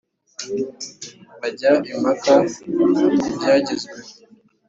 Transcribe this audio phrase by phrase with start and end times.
[1.39, 2.35] bajya impaka
[3.21, 4.09] ku byagezweho